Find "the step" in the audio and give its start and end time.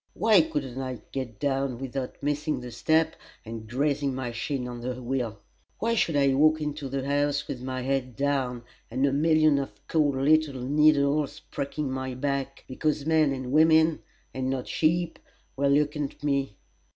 2.59-3.15